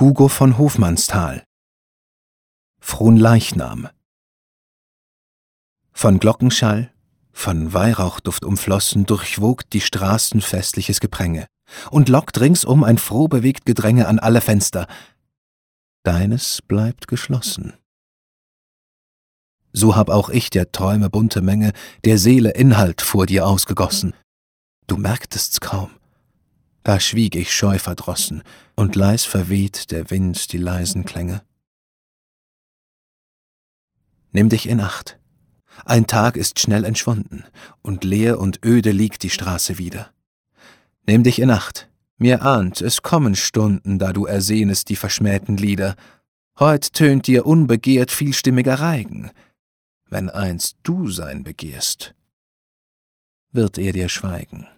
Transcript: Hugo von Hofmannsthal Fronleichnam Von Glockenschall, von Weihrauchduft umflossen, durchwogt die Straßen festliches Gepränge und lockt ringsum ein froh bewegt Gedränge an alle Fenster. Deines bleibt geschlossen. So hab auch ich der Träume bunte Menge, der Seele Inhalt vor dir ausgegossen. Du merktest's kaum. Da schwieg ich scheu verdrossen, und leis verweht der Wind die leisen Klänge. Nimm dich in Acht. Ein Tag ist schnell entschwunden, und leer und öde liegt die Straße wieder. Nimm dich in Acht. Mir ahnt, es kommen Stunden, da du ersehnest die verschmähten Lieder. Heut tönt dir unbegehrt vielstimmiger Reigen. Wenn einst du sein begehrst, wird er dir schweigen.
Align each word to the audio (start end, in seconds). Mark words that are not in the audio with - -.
Hugo 0.00 0.28
von 0.28 0.56
Hofmannsthal 0.56 1.44
Fronleichnam 2.80 3.90
Von 5.92 6.18
Glockenschall, 6.18 6.90
von 7.30 7.74
Weihrauchduft 7.74 8.42
umflossen, 8.42 9.04
durchwogt 9.04 9.74
die 9.74 9.82
Straßen 9.82 10.40
festliches 10.40 10.98
Gepränge 11.00 11.46
und 11.90 12.08
lockt 12.08 12.40
ringsum 12.40 12.84
ein 12.84 12.96
froh 12.96 13.28
bewegt 13.28 13.66
Gedränge 13.66 14.08
an 14.08 14.18
alle 14.18 14.40
Fenster. 14.40 14.86
Deines 16.04 16.62
bleibt 16.62 17.06
geschlossen. 17.06 17.74
So 19.74 19.94
hab 19.94 20.08
auch 20.08 20.30
ich 20.30 20.48
der 20.48 20.72
Träume 20.72 21.10
bunte 21.10 21.42
Menge, 21.42 21.72
der 22.06 22.16
Seele 22.16 22.52
Inhalt 22.52 23.02
vor 23.02 23.26
dir 23.26 23.46
ausgegossen. 23.46 24.14
Du 24.86 24.96
merktest's 24.96 25.60
kaum. 25.60 25.90
Da 26.82 26.98
schwieg 26.98 27.36
ich 27.36 27.52
scheu 27.52 27.78
verdrossen, 27.78 28.42
und 28.74 28.96
leis 28.96 29.24
verweht 29.24 29.90
der 29.90 30.10
Wind 30.10 30.52
die 30.52 30.58
leisen 30.58 31.04
Klänge. 31.04 31.42
Nimm 34.32 34.48
dich 34.48 34.68
in 34.68 34.80
Acht. 34.80 35.18
Ein 35.84 36.06
Tag 36.06 36.36
ist 36.36 36.58
schnell 36.58 36.84
entschwunden, 36.84 37.44
und 37.82 38.04
leer 38.04 38.40
und 38.40 38.64
öde 38.64 38.90
liegt 38.90 39.22
die 39.22 39.30
Straße 39.30 39.78
wieder. 39.78 40.12
Nimm 41.06 41.22
dich 41.22 41.38
in 41.38 41.50
Acht. 41.50 41.88
Mir 42.18 42.42
ahnt, 42.42 42.80
es 42.80 43.02
kommen 43.02 43.34
Stunden, 43.34 43.98
da 43.98 44.12
du 44.12 44.26
ersehnest 44.26 44.88
die 44.88 44.96
verschmähten 44.96 45.56
Lieder. 45.56 45.96
Heut 46.58 46.92
tönt 46.92 47.26
dir 47.26 47.46
unbegehrt 47.46 48.10
vielstimmiger 48.10 48.76
Reigen. 48.76 49.30
Wenn 50.08 50.30
einst 50.30 50.76
du 50.82 51.10
sein 51.10 51.42
begehrst, 51.42 52.14
wird 53.50 53.78
er 53.78 53.92
dir 53.92 54.08
schweigen. 54.08 54.68